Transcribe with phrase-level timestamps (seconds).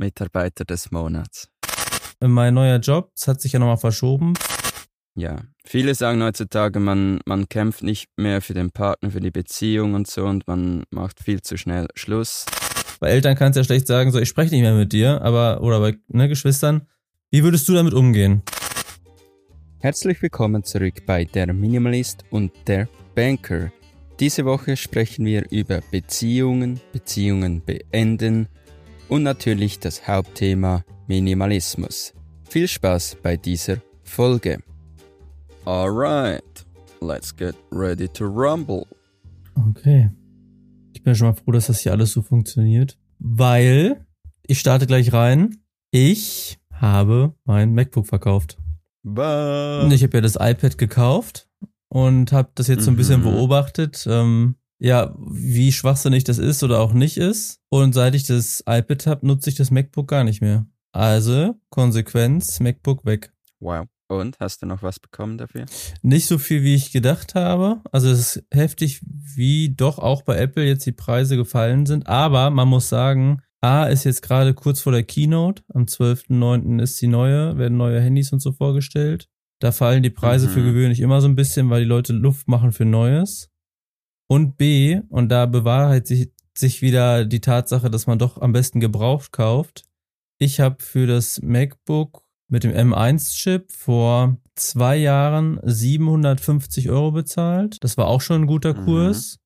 [0.00, 1.48] Mitarbeiter des Monats.
[2.20, 4.34] Mein neuer Job, das hat sich ja nochmal verschoben.
[5.14, 9.94] Ja, viele sagen heutzutage, man, man kämpft nicht mehr für den Partner, für die Beziehung
[9.94, 12.46] und so und man macht viel zu schnell Schluss.
[13.00, 15.62] Bei Eltern kannst du ja schlecht sagen, so ich spreche nicht mehr mit dir, aber
[15.62, 16.86] oder bei ne, Geschwistern.
[17.30, 18.42] Wie würdest du damit umgehen?
[19.78, 23.72] Herzlich willkommen zurück bei Der Minimalist und der Banker.
[24.20, 28.48] Diese Woche sprechen wir über Beziehungen, Beziehungen beenden
[29.10, 32.14] und natürlich das Hauptthema Minimalismus.
[32.48, 34.60] Viel Spaß bei dieser Folge.
[35.64, 36.66] Alright,
[37.00, 38.86] let's get ready to rumble.
[39.68, 40.10] Okay.
[40.92, 42.98] Ich bin schon mal froh, dass das hier alles so funktioniert.
[43.18, 44.06] Weil,
[44.46, 45.56] ich starte gleich rein.
[45.90, 48.58] Ich habe mein MacBook verkauft.
[49.02, 49.92] Bye.
[49.92, 51.48] Ich habe ja das iPad gekauft
[51.88, 53.24] und habe das jetzt so ein bisschen Mhm.
[53.24, 54.06] beobachtet.
[54.08, 57.60] Ähm, ja, wie schwachsinnig das ist oder auch nicht ist.
[57.68, 60.66] Und seit ich das iPad habe, nutze ich das MacBook gar nicht mehr.
[60.92, 63.32] Also, Konsequenz, MacBook weg.
[63.60, 63.86] Wow.
[64.08, 65.66] Und hast du noch was bekommen dafür?
[66.02, 67.80] Nicht so viel, wie ich gedacht habe.
[67.92, 72.08] Also es ist heftig, wie doch auch bei Apple jetzt die Preise gefallen sind.
[72.08, 75.62] Aber man muss sagen, A ist jetzt gerade kurz vor der Keynote.
[75.72, 76.82] Am 12.09.
[76.82, 79.28] ist die neue, werden neue Handys und so vorgestellt.
[79.60, 80.50] Da fallen die Preise Mhm.
[80.52, 83.49] für gewöhnlich immer so ein bisschen, weil die Leute Luft machen für Neues.
[84.30, 88.78] Und B, und da bewahrheit sich, sich wieder die Tatsache, dass man doch am besten
[88.78, 89.82] gebraucht kauft.
[90.38, 97.78] Ich habe für das MacBook mit dem M1-Chip vor zwei Jahren 750 Euro bezahlt.
[97.80, 98.84] Das war auch schon ein guter Mhm.
[98.84, 99.38] Kurs.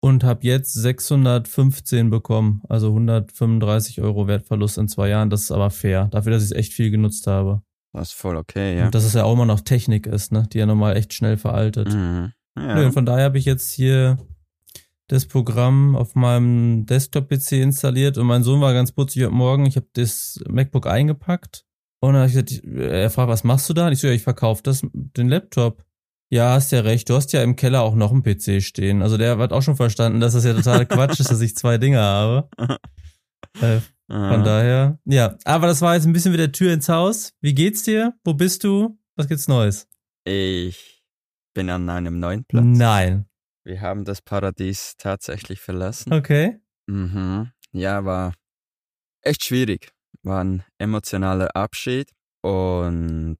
[0.00, 2.62] Und habe jetzt 615 bekommen.
[2.68, 5.30] Also 135 Euro Wertverlust in zwei Jahren.
[5.30, 6.08] Das ist aber fair.
[6.10, 7.62] Dafür, dass ich es echt viel genutzt habe.
[7.92, 8.86] Das ist voll okay, ja.
[8.86, 10.48] Und dass es ja auch immer noch Technik ist, ne?
[10.52, 11.94] Die ja normal echt schnell veraltet.
[11.94, 12.32] Mhm.
[12.56, 12.74] Ja.
[12.74, 14.18] Nö, und von daher habe ich jetzt hier
[15.12, 19.66] das Programm auf meinem Desktop-PC installiert und mein Sohn war ganz putzig heute Morgen.
[19.66, 21.64] Ich habe das MacBook eingepackt
[22.00, 23.86] und dann habe ich gesagt, ich- er fragt, was machst du da?
[23.88, 25.84] Und ich so, ja, ich verkaufe das, den Laptop.
[26.30, 27.10] Ja, hast ja recht.
[27.10, 29.02] Du hast ja im Keller auch noch einen PC stehen.
[29.02, 31.78] Also der hat auch schon verstanden, dass das ja total Quatsch ist, dass ich zwei
[31.78, 32.48] Dinge habe.
[33.60, 35.36] Äh, von daher, ja.
[35.44, 37.34] Aber das war jetzt ein bisschen wie der Tür ins Haus.
[37.42, 38.14] Wie geht's dir?
[38.24, 38.98] Wo bist du?
[39.16, 39.88] Was gibt's Neues?
[40.24, 41.04] Ich
[41.52, 42.64] bin an einem neuen Platz.
[42.66, 43.26] Nein.
[43.64, 46.12] Wir haben das Paradies tatsächlich verlassen.
[46.12, 46.60] Okay.
[46.86, 47.50] Mhm.
[47.72, 48.34] Ja, war
[49.22, 49.92] echt schwierig.
[50.22, 52.10] War ein emotionaler Abschied.
[52.42, 53.38] Und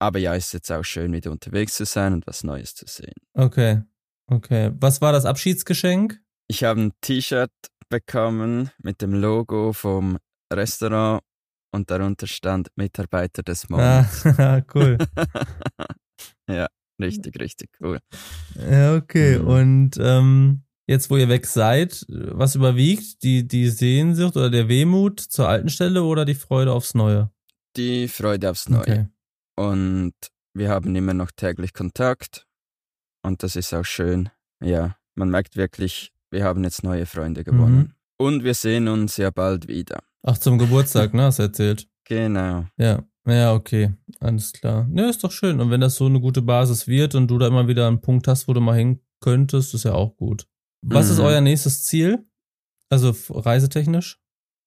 [0.00, 3.14] aber ja, ist jetzt auch schön, wieder unterwegs zu sein und was Neues zu sehen.
[3.34, 3.82] Okay.
[4.26, 4.70] Okay.
[4.80, 6.20] Was war das Abschiedsgeschenk?
[6.48, 7.50] Ich habe ein T-Shirt
[7.88, 10.18] bekommen mit dem Logo vom
[10.52, 11.22] Restaurant
[11.72, 14.24] und darunter stand Mitarbeiter des Monats.
[14.26, 14.98] Ah, cool.
[16.48, 16.68] ja,
[17.00, 17.98] richtig, richtig cool.
[18.70, 19.38] Ja, okay.
[19.38, 19.46] Mhm.
[19.46, 23.22] Und ähm, jetzt, wo ihr weg seid, was überwiegt?
[23.22, 27.30] Die, die Sehnsucht oder der Wehmut zur alten Stelle oder die Freude aufs Neue?
[27.76, 28.80] Die Freude aufs Neue.
[28.80, 29.06] Okay.
[29.56, 30.14] Und
[30.54, 32.46] wir haben immer noch täglich Kontakt.
[33.22, 34.30] Und das ist auch schön.
[34.62, 37.76] Ja, man merkt wirklich, wir haben jetzt neue Freunde gewonnen.
[37.76, 37.94] Mhm.
[38.16, 40.02] Und wir sehen uns ja bald wieder.
[40.22, 41.24] Ach, zum Geburtstag, ne?
[41.24, 41.88] Hast du erzählt.
[42.04, 42.66] Genau.
[42.76, 43.04] Ja.
[43.28, 43.92] Ja, okay.
[44.20, 44.88] Alles klar.
[44.94, 45.60] Ja, ist doch schön.
[45.60, 48.26] Und wenn das so eine gute Basis wird und du da immer wieder einen Punkt
[48.26, 50.46] hast, wo du mal hin könntest, ist ja auch gut.
[50.82, 51.24] Was ist Mhm.
[51.24, 52.24] euer nächstes Ziel?
[52.90, 54.18] Also reisetechnisch?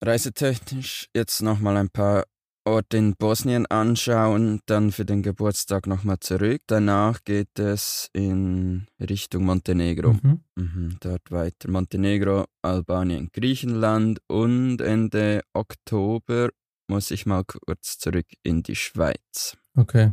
[0.04, 2.24] Reisetechnisch jetzt nochmal ein paar
[2.64, 6.60] Orte in Bosnien anschauen, dann für den Geburtstag nochmal zurück.
[6.68, 10.12] Danach geht es in Richtung Montenegro.
[10.12, 10.44] Mhm.
[10.54, 16.50] Mhm, dort weiter Montenegro, Albanien, Griechenland und Ende Oktober
[16.88, 19.56] muss ich mal kurz zurück in die Schweiz.
[19.76, 20.12] Okay.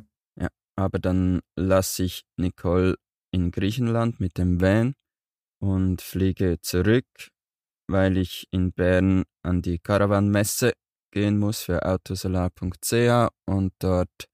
[0.75, 2.95] Aber dann lasse ich Nicole
[3.31, 4.93] in Griechenland mit dem Van
[5.61, 7.05] und fliege zurück,
[7.89, 10.71] weil ich in Bern an die Caravan-Messe
[11.11, 14.29] gehen muss für autosolar.ch und dort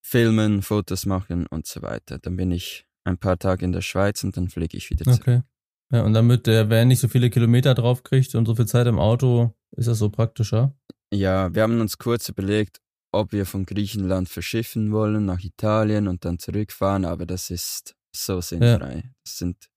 [0.00, 2.18] filmen, Fotos machen und so weiter.
[2.18, 5.20] Dann bin ich ein paar Tage in der Schweiz und dann fliege ich wieder zurück.
[5.20, 5.42] Okay.
[5.90, 8.86] Ja, und damit der Van nicht so viele Kilometer drauf kriegt und so viel Zeit
[8.86, 10.77] im Auto, ist das so praktischer.
[11.12, 12.80] Ja, wir haben uns kurz überlegt,
[13.12, 18.40] ob wir von Griechenland verschiffen wollen nach Italien und dann zurückfahren, aber das ist so
[18.40, 19.10] sinnfrei.
[19.24, 19.68] Das sind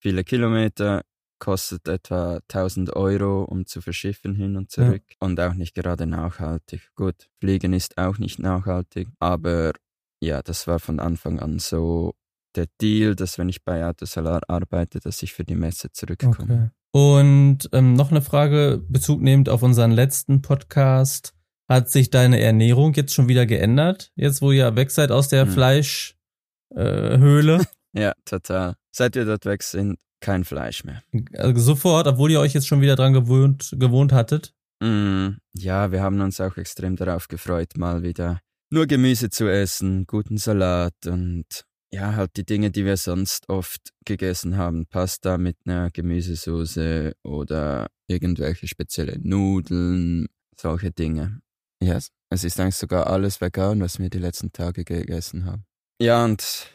[0.00, 1.02] viele Kilometer,
[1.40, 6.90] kostet etwa 1000 Euro, um zu verschiffen hin und zurück und auch nicht gerade nachhaltig.
[6.94, 9.72] Gut, Fliegen ist auch nicht nachhaltig, aber
[10.20, 12.14] ja, das war von Anfang an so
[12.56, 16.54] der Deal, dass wenn ich bei Autosolar arbeite, dass ich für die Messe zurückkomme.
[16.54, 16.70] Okay.
[16.92, 21.34] Und ähm, noch eine Frage, Bezug nehmend auf unseren letzten Podcast.
[21.68, 24.10] Hat sich deine Ernährung jetzt schon wieder geändert?
[24.16, 25.52] Jetzt, wo ihr weg seid aus der Hm.
[25.52, 27.60] Fleischhöhle?
[27.60, 27.64] Äh?
[27.94, 28.74] Ja, total.
[28.94, 31.02] Seit wir dort weg sind, kein Fleisch mehr.
[31.36, 34.52] also sofort, obwohl ihr euch jetzt schon wieder dran gewohnt, gewohnt hattet?
[34.80, 40.06] Mm, ja, wir haben uns auch extrem darauf gefreut, mal wieder nur Gemüse zu essen,
[40.06, 44.86] guten Salat und ja, halt die Dinge, die wir sonst oft gegessen haben.
[44.86, 50.26] Pasta mit einer Gemüsesoße oder irgendwelche spezielle Nudeln,
[50.56, 51.40] solche Dinge.
[51.82, 52.10] Ja, yes.
[52.30, 55.64] es ist eigentlich sogar alles vegan, was wir die letzten Tage gegessen haben.
[56.00, 56.70] Ja, und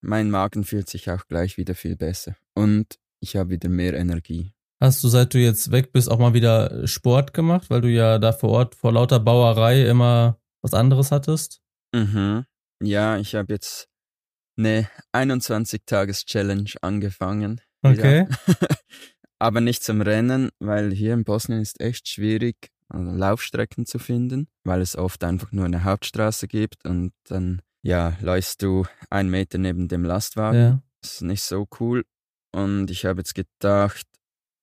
[0.00, 2.36] mein Magen fühlt sich auch gleich wieder viel besser.
[2.54, 4.52] Und ich habe wieder mehr Energie.
[4.80, 8.18] Hast du, seit du jetzt weg bist, auch mal wieder Sport gemacht, weil du ja
[8.18, 11.62] da vor Ort vor lauter Bauerei immer was anderes hattest?
[11.94, 12.44] Mhm.
[12.82, 13.88] Ja, ich habe jetzt
[14.56, 17.60] eine 21-Tages-Challenge angefangen.
[17.82, 18.26] Okay.
[19.38, 24.48] Aber nicht zum Rennen, weil hier in Bosnien ist echt schwierig, also Laufstrecken zu finden,
[24.64, 29.58] weil es oft einfach nur eine Hauptstraße gibt und dann ja, läufst du einen Meter
[29.58, 30.60] neben dem Lastwagen.
[30.60, 30.82] Ja.
[31.02, 32.04] Das ist nicht so cool.
[32.52, 34.06] Und ich habe jetzt gedacht,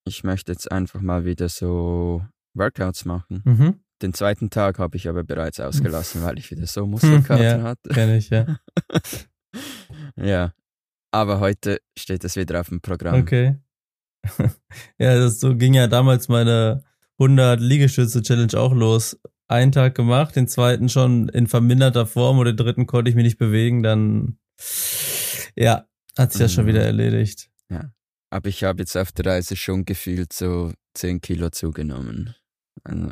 [0.07, 3.43] ich möchte jetzt einfach mal wieder so Workouts machen.
[3.45, 3.79] Mhm.
[4.01, 7.89] Den zweiten Tag habe ich aber bereits ausgelassen, weil ich wieder so Muskelkater ja, hatte.
[7.89, 8.57] Kenn ich, ja.
[10.15, 10.53] ja.
[11.11, 13.21] Aber heute steht es wieder auf dem Programm.
[13.21, 13.57] Okay.
[14.97, 16.83] ja, das so ging ja damals meine
[17.19, 19.19] 100 Liegestütze Challenge auch los.
[19.47, 23.25] Einen Tag gemacht, den zweiten schon in verminderter Form oder den dritten konnte ich mich
[23.25, 24.37] nicht bewegen, dann
[25.57, 25.85] ja,
[26.17, 26.69] hat sich ja schon mhm.
[26.69, 27.49] wieder erledigt.
[27.69, 27.91] Ja.
[28.29, 32.33] Aber ich habe jetzt auf der Reise schon gefühlt so 10 Kilo zugenommen.
[32.83, 33.11] Also,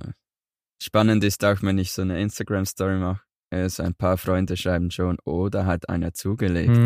[0.82, 5.18] spannend ist auch, wenn ich so eine Instagram-Story mache, also ein paar Freunde schreiben schon,
[5.26, 6.78] oh, da hat einer zugelegt.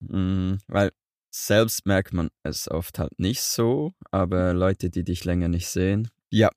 [0.00, 0.92] Mm, weil
[1.34, 6.10] selbst merkt man es oft halt nicht so, aber Leute, die dich länger nicht sehen,
[6.30, 6.50] ja,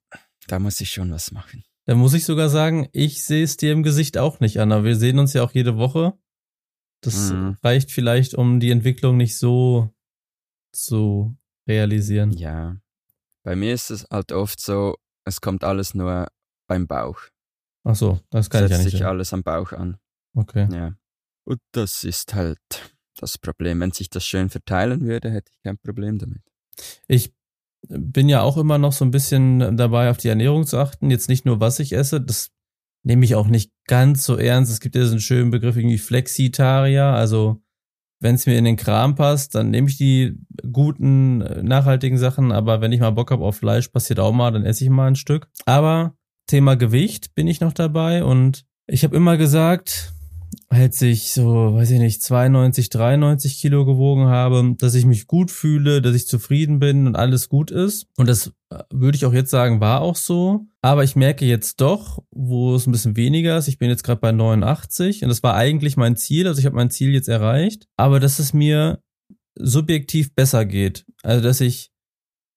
[0.46, 1.64] da muss ich schon was machen.
[1.86, 4.84] Da muss ich sogar sagen, ich sehe es dir im Gesicht auch nicht, Anna.
[4.84, 6.12] Wir sehen uns ja auch jede Woche.
[7.00, 7.56] Das mhm.
[7.62, 9.90] reicht vielleicht, um die Entwicklung nicht so
[10.72, 12.32] zu realisieren.
[12.32, 12.76] Ja.
[13.42, 16.28] Bei mir ist es halt oft so, es kommt alles nur
[16.66, 17.20] beim Bauch.
[17.88, 18.92] Ach so, das kann Setzt ich ja nicht.
[18.92, 19.96] sich alles am Bauch an.
[20.36, 20.68] Okay.
[20.70, 20.94] Ja.
[21.44, 22.58] Und das ist halt
[23.18, 23.80] das Problem.
[23.80, 26.42] Wenn sich das schön verteilen würde, hätte ich kein Problem damit.
[27.06, 27.32] Ich
[27.88, 31.10] bin ja auch immer noch so ein bisschen dabei, auf die Ernährung zu achten.
[31.10, 32.50] Jetzt nicht nur, was ich esse, das
[33.06, 34.70] nehme ich auch nicht ganz so ernst.
[34.70, 37.62] Es gibt ja so einen schönen Begriff irgendwie Flexitarier, also
[38.20, 40.36] wenn es mir in den Kram passt, dann nehme ich die
[40.72, 42.52] guten, äh, nachhaltigen Sachen.
[42.52, 45.06] Aber wenn ich mal Bock habe auf Fleisch, passiert auch mal, dann esse ich mal
[45.06, 45.48] ein Stück.
[45.64, 46.17] Aber
[46.48, 50.12] Thema Gewicht bin ich noch dabei und ich habe immer gesagt,
[50.70, 55.50] als ich so, weiß ich nicht, 92, 93 Kilo gewogen habe, dass ich mich gut
[55.50, 58.06] fühle, dass ich zufrieden bin und alles gut ist.
[58.16, 60.66] Und das äh, würde ich auch jetzt sagen, war auch so.
[60.82, 63.68] Aber ich merke jetzt doch, wo es ein bisschen weniger ist.
[63.68, 66.46] Ich bin jetzt gerade bei 89 und das war eigentlich mein Ziel.
[66.46, 67.86] Also ich habe mein Ziel jetzt erreicht.
[67.96, 69.02] Aber dass es mir
[69.58, 71.04] subjektiv besser geht.
[71.22, 71.90] Also dass ich,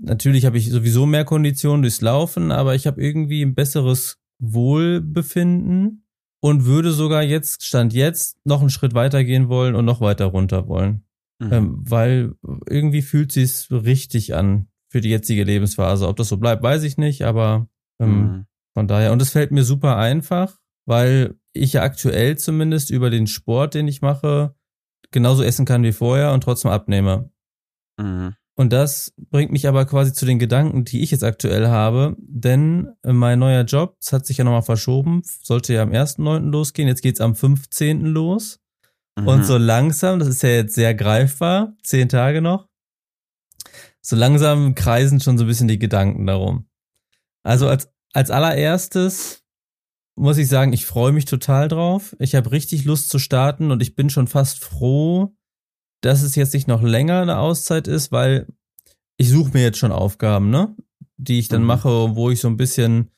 [0.01, 6.06] natürlich habe ich sowieso mehr Konditionen durchs Laufen, aber ich habe irgendwie ein besseres Wohlbefinden
[6.42, 10.25] und würde sogar jetzt, Stand jetzt, noch einen Schritt weiter gehen wollen und noch weiter
[10.25, 11.06] runter wollen.
[11.39, 11.53] Mhm.
[11.53, 12.33] Ähm, weil
[12.68, 16.07] irgendwie fühlt sich's richtig an für die jetzige Lebensphase.
[16.07, 17.69] Ob das so bleibt, weiß ich nicht, aber
[18.00, 18.45] ähm, mhm.
[18.74, 19.12] von daher.
[19.12, 23.88] Und es fällt mir super einfach, weil ich ja aktuell zumindest über den Sport, den
[23.88, 24.56] ich mache,
[25.12, 27.31] genauso essen kann wie vorher und trotzdem abnehme.
[27.98, 28.36] Mhm.
[28.56, 32.89] Und das bringt mich aber quasi zu den Gedanken, die ich jetzt aktuell habe, denn
[33.03, 36.51] mein neuer Job, das hat sich ja nochmal verschoben, sollte ja am 1.9.
[36.51, 38.01] losgehen, jetzt geht's am 15.
[38.01, 38.60] los.
[39.17, 39.27] Mhm.
[39.27, 42.67] Und so langsam, das ist ja jetzt sehr greifbar, zehn Tage noch,
[44.01, 46.67] so langsam kreisen schon so ein bisschen die Gedanken darum.
[47.43, 49.43] Also als, als allererstes
[50.15, 52.15] muss ich sagen, ich freue mich total drauf.
[52.20, 55.36] Ich habe richtig Lust zu starten und ich bin schon fast froh,
[56.01, 58.48] dass es jetzt nicht noch länger eine Auszeit ist, weil
[59.17, 60.75] ich suche mir jetzt schon Aufgaben, ne?
[61.17, 61.67] Die ich dann mhm.
[61.67, 63.12] mache, wo ich so ein bisschen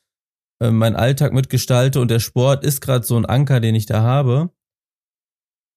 [0.60, 4.02] äh, meinen Alltag mitgestalte und der Sport ist gerade so ein Anker, den ich da
[4.02, 4.52] habe.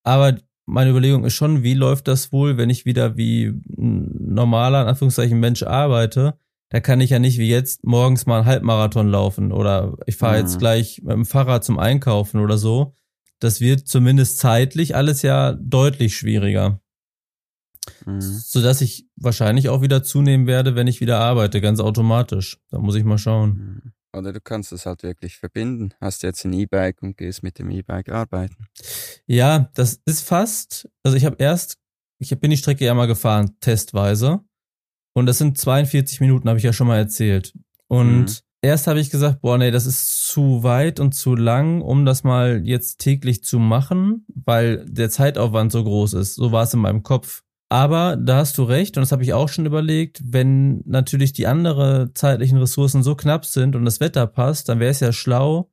[0.02, 0.36] Aber
[0.66, 4.88] meine Überlegung ist schon, wie läuft das wohl, wenn ich wieder wie ein normaler, in
[4.88, 6.38] Anführungszeichen, Mensch arbeite?
[6.70, 10.34] Da kann ich ja nicht wie jetzt morgens mal einen Halbmarathon laufen oder ich fahre
[10.34, 10.40] mhm.
[10.40, 12.96] jetzt gleich mit dem Fahrrad zum Einkaufen oder so.
[13.38, 16.80] Das wird zumindest zeitlich alles ja deutlich schwieriger.
[18.05, 18.21] Mhm.
[18.21, 22.59] Sodass ich wahrscheinlich auch wieder zunehmen werde, wenn ich wieder arbeite, ganz automatisch.
[22.71, 23.83] Da muss ich mal schauen.
[23.85, 23.93] Mhm.
[24.16, 25.90] Oder du kannst es halt wirklich verbinden.
[26.00, 28.66] Hast jetzt ein E-Bike und gehst mit dem E-Bike arbeiten.
[29.26, 30.88] Ja, das ist fast.
[31.02, 31.76] Also ich habe erst,
[32.19, 34.40] ich bin die Strecke ja mal gefahren, testweise.
[35.12, 37.52] Und das sind 42 Minuten, habe ich ja schon mal erzählt.
[37.88, 38.37] Und mhm.
[38.62, 42.25] erst habe ich gesagt, boah, nee, das ist zu weit und zu lang, um das
[42.25, 46.35] mal jetzt täglich zu machen, weil der Zeitaufwand so groß ist.
[46.35, 47.43] So war es in meinem Kopf.
[47.68, 51.49] Aber da hast du recht, und das habe ich auch schon überlegt, wenn natürlich die
[51.49, 55.73] anderen zeitlichen Ressourcen so knapp sind und das Wetter passt, dann wäre es ja schlau,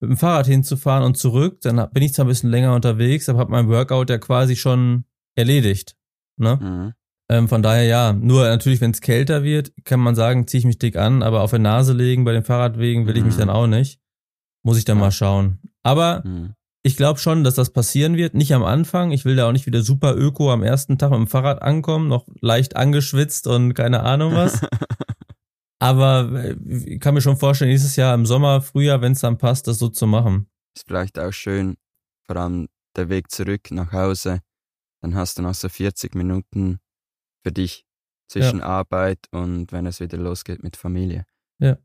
[0.00, 1.60] mit dem Fahrrad hinzufahren und zurück.
[1.62, 5.04] Dann bin ich zwar ein bisschen länger unterwegs, aber habe mein Workout ja quasi schon
[5.34, 5.96] erledigt.
[6.36, 6.58] Ne?
[6.60, 6.92] Mhm.
[7.30, 10.66] Ähm, von daher ja, nur natürlich, wenn es kälter wird, kann man sagen, ziehe ich
[10.66, 13.40] mich dick an, aber auf der Nase legen bei den Fahrradwegen will ich mich mhm.
[13.40, 13.98] dann auch nicht.
[14.62, 15.04] Muss ich dann ja.
[15.04, 15.58] mal schauen.
[15.82, 18.34] Aber mhm ich glaube schon, dass das passieren wird.
[18.34, 19.10] Nicht am Anfang.
[19.10, 22.08] Ich will da auch nicht wieder super öko am ersten Tag mit dem Fahrrad ankommen,
[22.08, 24.60] noch leicht angeschwitzt und keine Ahnung was.
[25.78, 26.56] Aber äh,
[26.86, 29.78] ich kann mir schon vorstellen, nächstes Jahr im Sommer, Frühjahr, wenn es dann passt, das
[29.78, 30.46] so zu machen.
[30.76, 31.76] Ist vielleicht auch schön,
[32.26, 34.40] vor allem der Weg zurück nach Hause.
[35.02, 36.78] Dann hast du noch so 40 Minuten
[37.42, 37.86] für dich
[38.28, 38.66] zwischen ja.
[38.66, 41.24] Arbeit und wenn es wieder losgeht mit Familie.
[41.58, 41.78] Ja.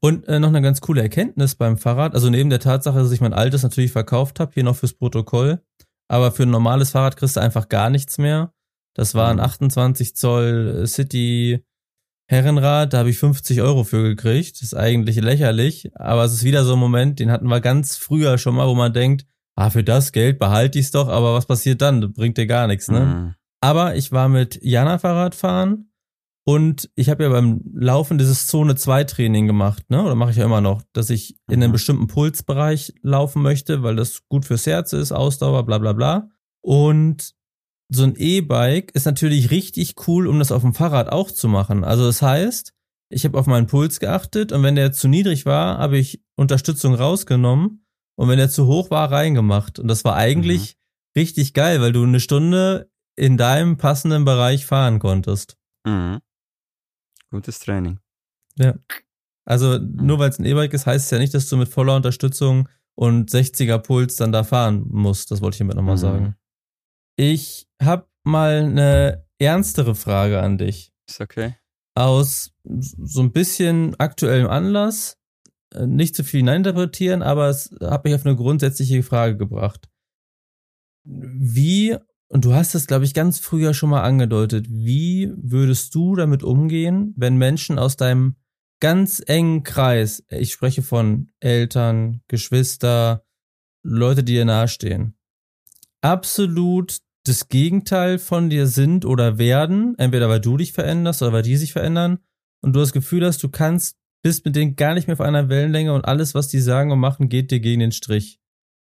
[0.00, 3.20] Und äh, noch eine ganz coole Erkenntnis beim Fahrrad, also neben der Tatsache, dass ich
[3.20, 5.60] mein altes natürlich verkauft habe, hier noch fürs Protokoll,
[6.08, 8.52] aber für ein normales Fahrrad kriegst du einfach gar nichts mehr.
[8.94, 10.14] Das war ein 28 mhm.
[10.14, 11.64] Zoll äh, City
[12.28, 14.56] Herrenrad, da habe ich 50 Euro für gekriegt.
[14.56, 17.96] Das ist eigentlich lächerlich, aber es ist wieder so ein Moment, den hatten wir ganz
[17.96, 21.34] früher schon mal, wo man denkt, ah, für das Geld behalte ich es doch, aber
[21.34, 22.00] was passiert dann?
[22.00, 23.00] Das bringt dir gar nichts, ne?
[23.00, 23.34] Mhm.
[23.60, 25.91] Aber ich war mit Jana Fahrrad fahren
[26.44, 30.02] und ich habe ja beim Laufen dieses Zone 2 Training gemacht, ne?
[30.02, 31.72] Oder mache ich ja immer noch, dass ich in einem mhm.
[31.72, 36.30] bestimmten Pulsbereich laufen möchte, weil das gut fürs Herz ist, Ausdauer, bla bla bla.
[36.60, 37.34] Und
[37.88, 41.84] so ein E-Bike ist natürlich richtig cool, um das auf dem Fahrrad auch zu machen.
[41.84, 42.72] Also das heißt,
[43.10, 46.94] ich habe auf meinen Puls geachtet und wenn der zu niedrig war, habe ich Unterstützung
[46.94, 49.78] rausgenommen und wenn der zu hoch war, reingemacht.
[49.78, 50.74] Und das war eigentlich
[51.14, 51.20] mhm.
[51.20, 55.56] richtig geil, weil du eine Stunde in deinem passenden Bereich fahren konntest.
[55.86, 56.20] Mhm.
[57.32, 57.98] Gutes Training.
[58.56, 58.74] Ja.
[59.44, 61.96] Also nur weil es ein E-Bike ist, heißt es ja nicht, dass du mit voller
[61.96, 65.30] Unterstützung und 60er Puls dann da fahren musst.
[65.30, 66.00] Das wollte ich hiermit nochmal mhm.
[66.00, 66.36] sagen.
[67.16, 70.92] Ich habe mal eine ernstere Frage an dich.
[71.08, 71.56] Ist okay.
[71.94, 75.18] Aus so ein bisschen aktuellem Anlass.
[75.74, 79.88] Äh, nicht zu viel hineininterpretieren, aber es hat mich auf eine grundsätzliche Frage gebracht.
[81.04, 81.96] Wie
[82.32, 84.66] und du hast es, glaube ich, ganz früher schon mal angedeutet.
[84.70, 88.36] Wie würdest du damit umgehen, wenn Menschen aus deinem
[88.80, 93.26] ganz engen Kreis, ich spreche von Eltern, Geschwister,
[93.84, 95.14] Leute, die dir nahestehen,
[96.00, 101.42] absolut das Gegenteil von dir sind oder werden, entweder weil du dich veränderst oder weil
[101.42, 102.18] die sich verändern
[102.62, 105.50] und du das Gefühl hast, du kannst, bist mit denen gar nicht mehr auf einer
[105.50, 108.40] Wellenlänge und alles, was die sagen und machen, geht dir gegen den Strich.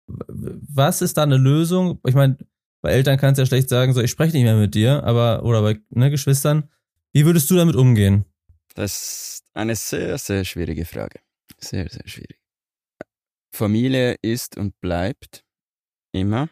[0.06, 1.98] Was ist da eine Lösung?
[2.06, 2.38] Ich meine,
[2.82, 5.44] bei Eltern kannst du ja schlecht sagen, so, ich spreche nicht mehr mit dir, aber,
[5.44, 6.68] oder bei ne, Geschwistern.
[7.12, 8.24] Wie würdest du damit umgehen?
[8.74, 11.20] Das ist eine sehr, sehr schwierige Frage.
[11.58, 12.40] Sehr, sehr schwierig.
[13.54, 15.44] Familie ist und bleibt
[16.12, 16.48] immer.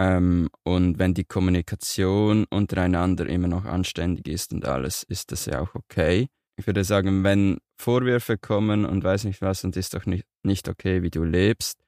[0.00, 5.60] Ähm, und wenn die Kommunikation untereinander immer noch anständig ist und alles, ist das ja
[5.60, 6.28] auch okay.
[6.56, 10.68] Ich würde sagen, wenn Vorwürfe kommen und weiß nicht was und ist doch nicht, nicht
[10.68, 11.84] okay, wie du lebst,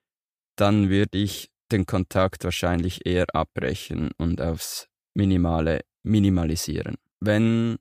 [0.56, 6.96] dann würde ich den Kontakt wahrscheinlich eher abbrechen und aufs Minimale minimalisieren.
[7.20, 7.78] Wenn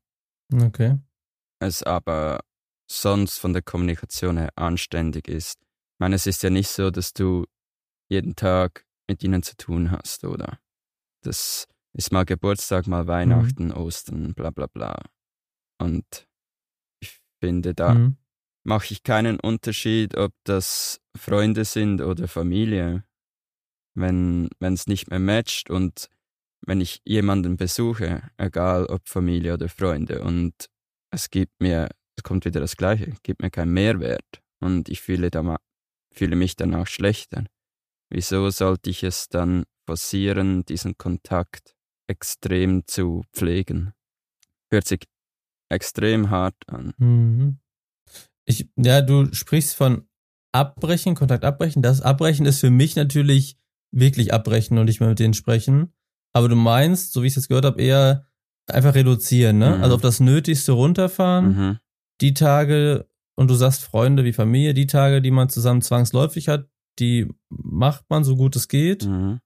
[0.54, 0.98] okay.
[1.60, 2.42] es aber
[2.90, 7.14] sonst von der Kommunikation her anständig ist, ich meine, es ist ja nicht so, dass
[7.14, 7.46] du
[8.10, 10.60] jeden Tag mit ihnen zu tun hast, oder?
[11.24, 13.74] Das ist mal Geburtstag, mal Weihnachten, mhm.
[13.74, 15.02] Ostern, bla bla bla.
[15.82, 16.28] Und
[17.02, 18.18] ich finde, da mhm.
[18.64, 23.04] mache ich keinen Unterschied, ob das Freunde sind oder Familie
[24.00, 26.10] wenn es nicht mehr matcht und
[26.66, 30.54] wenn ich jemanden besuche, egal ob Familie oder Freunde, und
[31.12, 35.32] es gibt mir, es kommt wieder das Gleiche, gibt mir keinen Mehrwert und ich fühle,
[35.32, 35.58] da,
[36.14, 37.46] fühle mich danach schlechter.
[38.12, 41.76] Wieso sollte ich es dann forcieren, diesen Kontakt
[42.08, 43.94] extrem zu pflegen?
[44.72, 45.08] Hört sich
[45.70, 46.94] extrem hart an.
[46.98, 47.60] Mhm.
[48.46, 50.08] Ich, ja, du sprichst von
[50.52, 51.84] Abbrechen, Kontakt abbrechen.
[51.84, 53.58] Das Abbrechen ist für mich natürlich
[53.92, 55.94] wirklich abbrechen und nicht mehr mit denen sprechen.
[56.34, 58.28] Aber du meinst, so wie ich es jetzt gehört habe, eher
[58.68, 59.78] einfach reduzieren, ne?
[59.78, 59.84] Mhm.
[59.84, 61.58] Also auf das Nötigste runterfahren.
[61.58, 61.78] Mhm.
[62.22, 66.70] Die Tage, und du sagst Freunde wie Familie, die Tage, die man zusammen zwangsläufig hat,
[67.00, 69.40] die macht man so gut es geht, mhm.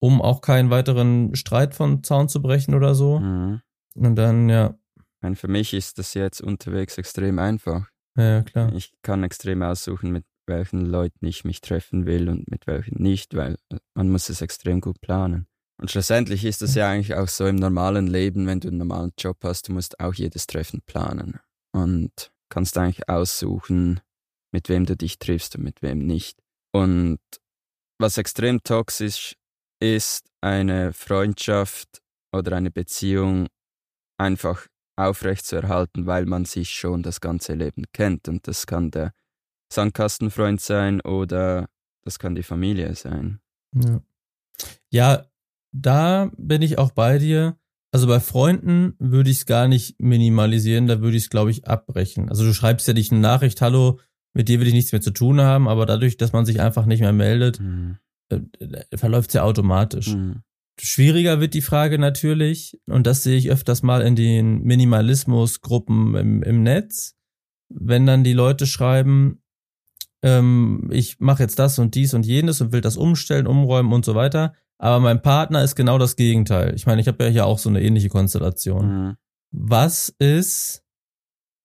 [0.00, 3.18] um auch keinen weiteren Streit von Zaun zu brechen oder so.
[3.18, 3.60] Mhm.
[3.94, 4.78] Und dann, ja.
[5.20, 7.88] Meine, für mich ist das jetzt unterwegs extrem einfach.
[8.16, 8.72] Ja, klar.
[8.74, 13.34] Ich kann extrem aussuchen, mit welchen Leuten ich mich treffen will und mit welchen nicht,
[13.34, 13.56] weil
[13.94, 15.46] man muss es extrem gut planen.
[15.80, 19.12] Und schlussendlich ist es ja eigentlich auch so im normalen Leben, wenn du einen normalen
[19.18, 21.40] Job hast, du musst auch jedes Treffen planen
[21.72, 24.00] und kannst eigentlich aussuchen,
[24.52, 26.38] mit wem du dich triffst und mit wem nicht.
[26.72, 27.18] Und
[27.98, 29.36] was extrem toxisch
[29.80, 33.48] ist eine Freundschaft oder eine Beziehung
[34.18, 38.28] einfach aufrechtzuerhalten, weil man sich schon das ganze Leben kennt.
[38.28, 39.12] Und das kann der
[39.72, 41.68] Sandkastenfreund sein oder
[42.04, 43.40] das kann die Familie sein.
[43.74, 44.00] Ja.
[44.90, 45.26] ja,
[45.72, 47.56] da bin ich auch bei dir.
[47.92, 51.66] Also bei Freunden würde ich es gar nicht minimalisieren, da würde ich es, glaube ich,
[51.66, 52.28] abbrechen.
[52.30, 54.00] Also du schreibst ja nicht eine Nachricht, hallo,
[54.34, 56.86] mit dir will ich nichts mehr zu tun haben, aber dadurch, dass man sich einfach
[56.86, 57.98] nicht mehr meldet, mhm.
[58.30, 60.14] äh, äh verläuft es ja automatisch.
[60.14, 60.42] Mhm.
[60.80, 66.42] Schwieriger wird die Frage natürlich, und das sehe ich öfters mal in den Minimalismusgruppen im,
[66.42, 67.14] im Netz,
[67.68, 69.41] wenn dann die Leute schreiben,
[70.22, 74.04] ähm, ich mache jetzt das und dies und jenes und will das umstellen, umräumen und
[74.04, 74.54] so weiter.
[74.78, 76.74] Aber mein Partner ist genau das Gegenteil.
[76.74, 78.86] Ich meine, ich habe ja hier auch so eine ähnliche Konstellation.
[78.86, 79.16] Mhm.
[79.52, 80.82] Was ist,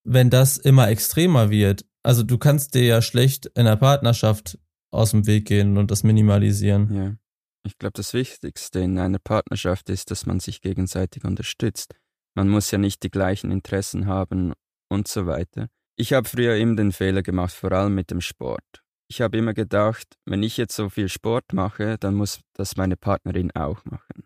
[0.03, 1.85] wenn das immer extremer wird?
[2.03, 4.59] Also du kannst dir ja schlecht in der Partnerschaft
[4.91, 6.93] aus dem Weg gehen und das minimalisieren.
[6.93, 7.15] Ja.
[7.63, 11.95] Ich glaube, das Wichtigste in einer Partnerschaft ist, dass man sich gegenseitig unterstützt.
[12.35, 14.53] Man muss ja nicht die gleichen Interessen haben
[14.89, 15.67] und so weiter.
[15.99, 18.83] Ich habe früher immer den Fehler gemacht, vor allem mit dem Sport.
[19.09, 22.97] Ich habe immer gedacht, wenn ich jetzt so viel Sport mache, dann muss das meine
[22.97, 24.25] Partnerin auch machen.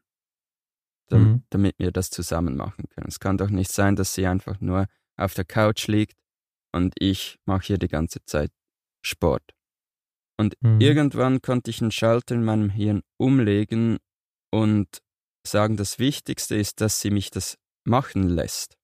[1.08, 1.44] Dann, mhm.
[1.50, 3.08] Damit wir das zusammen machen können.
[3.08, 4.88] Es kann doch nicht sein, dass sie einfach nur
[5.18, 6.18] auf der Couch liegt
[6.74, 8.52] und ich mache hier die ganze Zeit
[9.06, 9.44] Sport.
[10.38, 10.82] Und mhm.
[10.82, 13.98] irgendwann konnte ich einen Schalter in meinem Hirn umlegen
[14.52, 14.88] und
[15.46, 18.78] sagen, das Wichtigste ist, dass sie mich das machen lässt.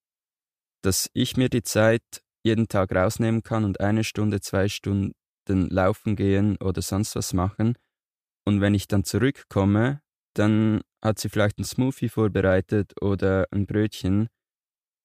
[0.83, 5.13] Dass ich mir die Zeit jeden Tag rausnehmen kann und eine Stunde, zwei Stunden
[5.47, 7.77] laufen gehen oder sonst was machen.
[8.45, 10.01] Und wenn ich dann zurückkomme,
[10.33, 14.29] dann hat sie vielleicht einen Smoothie vorbereitet oder ein Brötchen,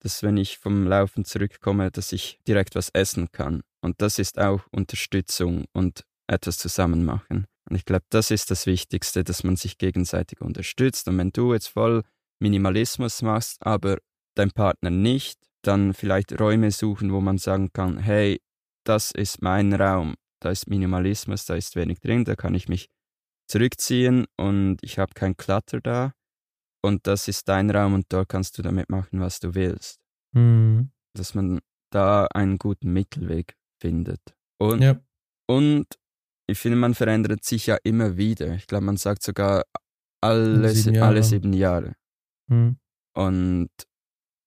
[0.01, 3.63] dass wenn ich vom Laufen zurückkomme, dass ich direkt was essen kann.
[3.81, 7.47] Und das ist auch Unterstützung und etwas zusammen machen.
[7.69, 11.09] Und ich glaube, das ist das Wichtigste, dass man sich gegenseitig unterstützt.
[11.09, 12.03] Und wenn du jetzt voll
[12.41, 13.99] Minimalismus machst, aber
[14.35, 18.41] dein Partner nicht, dann vielleicht Räume suchen, wo man sagen kann, hey,
[18.85, 22.89] das ist mein Raum, da ist Minimalismus, da ist wenig drin, da kann ich mich
[23.49, 26.13] zurückziehen und ich habe kein Clutter da
[26.85, 30.01] und das ist dein Raum und dort kannst du damit machen, was du willst.
[30.33, 30.91] Mhm.
[31.15, 34.21] Dass man da einen guten Mittelweg findet.
[34.59, 34.99] Und, ja.
[35.47, 35.87] und
[36.49, 38.55] ich finde, man verändert sich ja immer wieder.
[38.55, 39.65] Ich glaube, man sagt sogar
[40.21, 41.09] alle sieben Jahre.
[41.09, 41.95] Alle sieben Jahre.
[42.49, 42.79] Mhm.
[43.15, 43.71] Und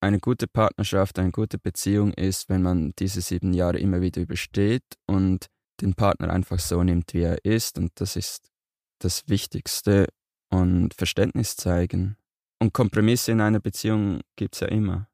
[0.05, 4.83] eine gute Partnerschaft, eine gute Beziehung ist, wenn man diese sieben Jahre immer wieder übersteht
[5.07, 5.47] und
[5.81, 7.77] den Partner einfach so nimmt, wie er ist.
[7.77, 8.51] Und das ist
[8.99, 10.07] das Wichtigste.
[10.51, 12.17] Und Verständnis zeigen.
[12.59, 15.09] Und Kompromisse in einer Beziehung gibt es ja immer.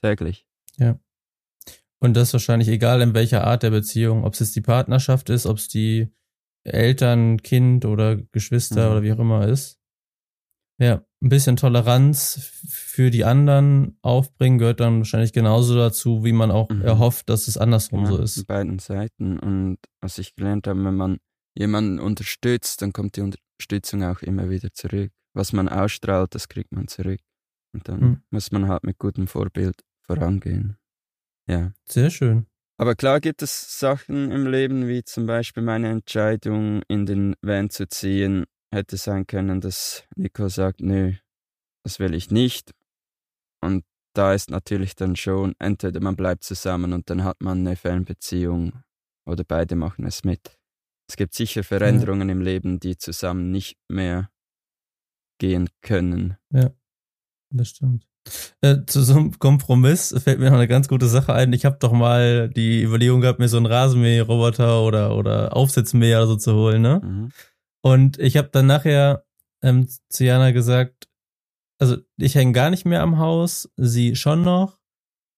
[0.00, 0.46] Täglich.
[0.78, 0.98] Ja.
[1.98, 5.44] Und das wahrscheinlich egal in welcher Art der Beziehung, ob es jetzt die Partnerschaft ist,
[5.44, 6.08] ob es die
[6.62, 8.92] Eltern, Kind oder Geschwister mhm.
[8.92, 9.79] oder wie auch immer ist.
[10.80, 16.50] Ja, ein bisschen Toleranz für die anderen aufbringen gehört dann wahrscheinlich genauso dazu, wie man
[16.50, 16.80] auch mhm.
[16.80, 18.46] erhofft, dass es andersrum ja, so ist.
[18.46, 19.38] beiden Seiten.
[19.38, 21.18] Und was ich gelernt habe, wenn man
[21.54, 25.12] jemanden unterstützt, dann kommt die Unterstützung auch immer wieder zurück.
[25.34, 27.20] Was man ausstrahlt, das kriegt man zurück.
[27.74, 28.22] Und dann mhm.
[28.30, 30.78] muss man halt mit gutem Vorbild vorangehen.
[31.46, 31.72] Ja.
[31.86, 32.46] Sehr schön.
[32.78, 37.68] Aber klar gibt es Sachen im Leben, wie zum Beispiel meine Entscheidung, in den Van
[37.68, 41.14] zu ziehen, hätte sein können, dass Nico sagt, nö,
[41.84, 42.72] das will ich nicht.
[43.62, 47.76] Und da ist natürlich dann schon, entweder man bleibt zusammen und dann hat man eine
[47.76, 48.82] Fernbeziehung
[49.26, 50.58] oder beide machen es mit.
[51.08, 52.32] Es gibt sicher Veränderungen ja.
[52.32, 54.30] im Leben, die zusammen nicht mehr
[55.38, 56.36] gehen können.
[56.52, 56.70] Ja,
[57.50, 58.06] das stimmt.
[58.60, 61.52] Äh, zu so einem Kompromiss fällt mir noch eine ganz gute Sache ein.
[61.52, 66.36] Ich habe doch mal die Überlegung gehabt, mir so einen Rasenmäherroboter oder, oder Aufsitzmäher so
[66.36, 67.00] zu holen, ne?
[67.02, 67.32] Mhm.
[67.82, 69.24] Und ich habe dann nachher
[69.62, 71.08] ähm, zu Jana gesagt,
[71.78, 74.78] also ich hänge gar nicht mehr am Haus, sie schon noch.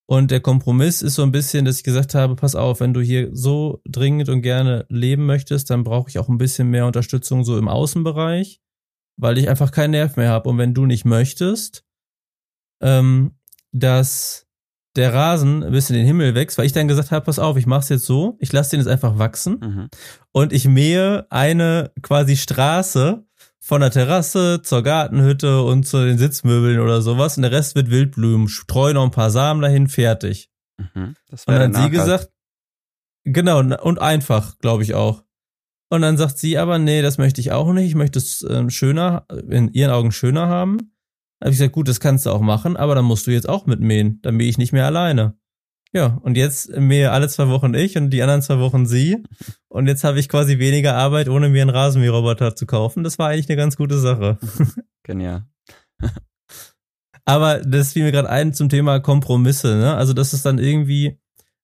[0.07, 3.01] Und der Kompromiss ist so ein bisschen, dass ich gesagt habe, pass auf, wenn du
[3.01, 7.45] hier so dringend und gerne leben möchtest, dann brauche ich auch ein bisschen mehr Unterstützung
[7.45, 8.61] so im Außenbereich,
[9.17, 10.51] weil ich einfach keinen Nerv mehr habe.
[10.51, 11.85] Und wenn du nicht möchtest,
[12.83, 13.39] ähm,
[13.71, 14.47] dass
[14.97, 17.67] der Rasen bis in den Himmel wächst, weil ich dann gesagt habe, pass auf, ich
[17.67, 19.89] mach's jetzt so, ich lasse den jetzt einfach wachsen mhm.
[20.33, 23.25] und ich mähe eine quasi Straße
[23.59, 27.91] von der Terrasse zur Gartenhütte und zu den Sitzmöbeln oder sowas und der Rest wird
[27.91, 30.51] Wildblumen, streue noch ein paar Samen dahin, fertig.
[30.79, 31.15] Mhm.
[31.29, 32.31] Das und dann hat sie gesagt,
[33.25, 35.23] genau, und einfach, glaube ich auch.
[35.89, 38.69] Und dann sagt sie aber, nee, das möchte ich auch nicht, ich möchte es äh,
[38.71, 40.92] schöner, in ihren Augen schöner haben
[41.43, 43.67] habe ich gesagt, gut, das kannst du auch machen, aber dann musst du jetzt auch
[43.67, 44.21] mitmähen.
[44.23, 45.37] Dann mähe ich nicht mehr alleine.
[45.93, 49.23] Ja, und jetzt mähe alle zwei Wochen ich und die anderen zwei Wochen sie.
[49.69, 53.05] Und jetzt habe ich quasi weniger Arbeit, ohne mir einen Rasenmäherroboter zu kaufen.
[53.05, 54.39] Das war eigentlich eine ganz gute Sache.
[55.03, 55.47] Genial.
[57.25, 59.95] Aber das fiel mir gerade ein zum Thema Kompromisse, ne?
[59.95, 61.19] Also, dass es dann irgendwie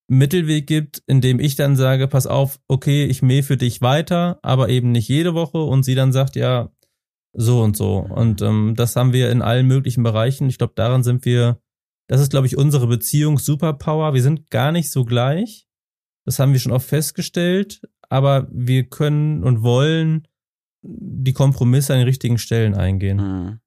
[0.08, 3.80] einen Mittelweg gibt, in dem ich dann sage, pass auf, okay, ich mähe für dich
[3.80, 6.70] weiter, aber eben nicht jede Woche und sie dann sagt, ja,
[7.32, 7.98] so und so.
[7.98, 10.48] Und ähm, das haben wir in allen möglichen Bereichen.
[10.48, 11.60] Ich glaube, daran sind wir,
[12.08, 14.14] das ist, glaube ich, unsere Beziehung Superpower.
[14.14, 15.66] Wir sind gar nicht so gleich.
[16.24, 20.28] Das haben wir schon oft festgestellt, aber wir können und wollen
[20.82, 23.16] die Kompromisse an den richtigen Stellen eingehen.
[23.16, 23.60] Mhm.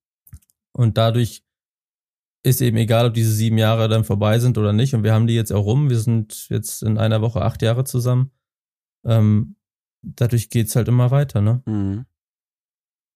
[0.73, 1.43] Und dadurch
[2.43, 4.95] ist eben egal, ob diese sieben Jahre dann vorbei sind oder nicht.
[4.95, 5.89] Und wir haben die jetzt auch rum.
[5.89, 8.31] Wir sind jetzt in einer Woche acht Jahre zusammen.
[9.05, 9.55] Ähm,
[10.01, 11.61] dadurch geht's halt immer weiter, ne?
[11.65, 12.05] Mhm.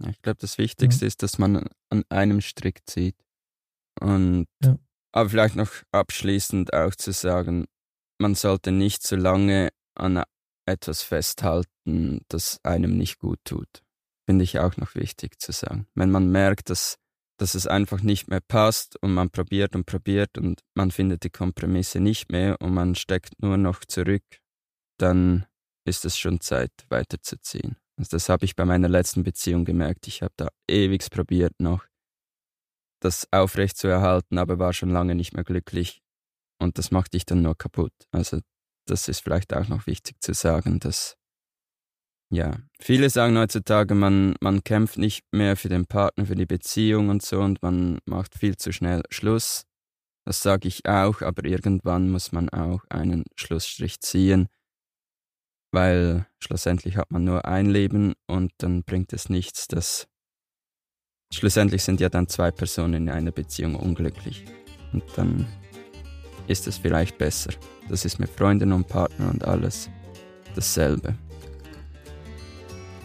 [0.08, 1.08] Ich glaube, das Wichtigste ja.
[1.08, 3.16] ist, dass man an einem Strick zieht.
[4.00, 4.78] Und ja.
[5.14, 7.66] aber vielleicht noch abschließend auch zu sagen,
[8.20, 10.24] man sollte nicht zu lange an
[10.66, 13.84] etwas festhalten, das einem nicht gut tut.
[14.26, 15.88] Finde ich auch noch wichtig zu sagen.
[15.94, 16.98] Wenn man merkt, dass
[17.38, 21.30] dass es einfach nicht mehr passt und man probiert und probiert und man findet die
[21.30, 24.24] Kompromisse nicht mehr und man steckt nur noch zurück,
[24.98, 25.46] dann
[25.86, 27.76] ist es schon Zeit weiterzuziehen.
[27.98, 30.08] Also das habe ich bei meiner letzten Beziehung gemerkt.
[30.08, 31.86] Ich habe da ewig probiert noch,
[33.00, 36.02] das aufrecht zu erhalten, aber war schon lange nicht mehr glücklich
[36.60, 37.94] und das macht dich dann nur kaputt.
[38.12, 38.40] Also
[38.88, 41.16] das ist vielleicht auch noch wichtig zu sagen, dass
[42.32, 47.10] ja, viele sagen heutzutage, man, man kämpft nicht mehr für den Partner, für die Beziehung
[47.10, 49.64] und so und man macht viel zu schnell Schluss.
[50.26, 54.48] Das sage ich auch, aber irgendwann muss man auch einen Schlussstrich ziehen,
[55.76, 60.08] weil schlussendlich hat man nur ein Leben und dann bringt es nichts, dass
[61.34, 64.46] schlussendlich sind ja dann zwei Personen in einer Beziehung unglücklich
[64.94, 65.46] und dann
[66.48, 67.52] ist es vielleicht besser.
[67.90, 69.90] Das ist mit Freunden und Partner und alles
[70.56, 71.14] dasselbe.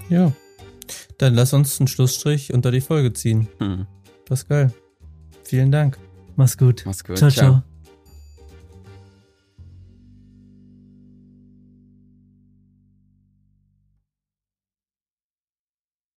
[0.09, 0.33] Ja.
[1.19, 3.49] Dann lass uns einen Schlussstrich unter die Folge ziehen.
[3.59, 3.87] Hm.
[4.27, 4.73] Das ist geil.
[5.45, 5.99] Vielen Dank.
[6.37, 6.85] Mach's gut.
[6.87, 7.19] Mach's gut.
[7.19, 7.31] ciao.
[7.31, 7.51] ciao.
[7.51, 7.70] ciao.